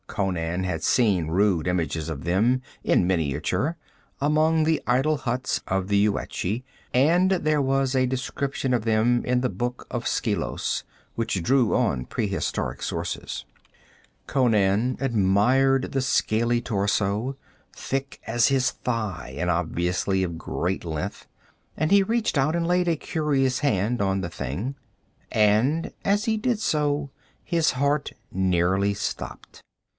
Conan 0.07 0.63
had 0.65 0.83
seen 0.83 1.27
rude 1.27 1.67
images 1.67 2.09
of 2.09 2.25
them, 2.25 2.61
in 2.83 3.07
miniature, 3.07 3.77
among 4.19 4.63
the 4.63 4.81
idol 4.85 5.17
huts 5.17 5.61
of 5.67 5.87
the 5.87 5.95
Yuetshi, 6.05 6.63
and 6.93 7.31
there 7.31 7.61
was 7.61 7.95
a 7.95 8.07
description 8.07 8.73
of 8.73 8.83
them 8.83 9.23
in 9.23 9.39
the 9.39 9.47
Book 9.49 9.85
of 9.91 10.05
Skelos, 10.07 10.83
which 11.15 11.41
drew 11.43 11.75
on 11.75 12.05
prehistoric 12.05 12.81
sources. 12.81 13.45
Conan 14.27 14.97
admired 14.99 15.91
the 15.93 16.01
scaly 16.01 16.61
torso, 16.61 17.37
thick 17.73 18.19
as 18.27 18.47
his 18.47 18.71
thigh 18.71 19.35
and 19.37 19.49
obviously 19.49 20.23
of 20.23 20.37
great 20.37 20.83
length, 20.83 21.27
and 21.77 21.89
he 21.89 22.03
reached 22.03 22.37
out 22.37 22.55
and 22.55 22.67
laid 22.67 22.87
a 22.89 22.97
curious 22.97 23.59
hand 23.59 24.01
on 24.01 24.19
the 24.21 24.29
thing. 24.29 24.75
And 25.31 25.93
as 26.03 26.25
he 26.25 26.35
did 26.37 26.59
so, 26.59 27.11
his 27.43 27.71
heart 27.73 28.11
nearly 28.31 28.93
stopped. 28.95 29.61